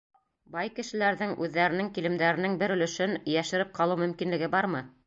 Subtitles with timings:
[0.55, 4.89] Бай кешеләрҙең үҙҙәренең килемдәренең бер өлөшөн йәшереп ҡалыу мөмкинлеге бармы?